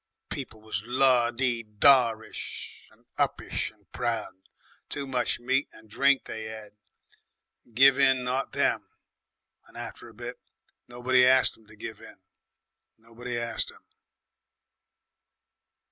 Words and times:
People 0.31 0.61
was 0.61 0.81
la 0.83 1.29
dy 1.29 1.61
da 1.61 2.19
ish 2.21 2.89
and 2.89 3.05
uppish 3.19 3.69
and 3.69 3.87
proud. 3.91 4.33
Too 4.89 5.05
much 5.05 5.39
meat 5.39 5.67
and 5.71 5.87
drink 5.91 6.23
they 6.23 6.49
'ad. 6.49 6.71
Give 7.71 7.99
in 7.99 8.23
not 8.23 8.51
them! 8.53 8.87
And 9.67 9.77
after 9.77 10.09
a 10.09 10.13
bit 10.15 10.39
nobody 10.87 11.29
arst 11.29 11.55
'em 11.55 11.67
to 11.67 11.75
give 11.75 12.01
in. 12.01 12.17
Nobody 12.97 13.39
arst 13.39 13.69
'em...." 13.71 13.83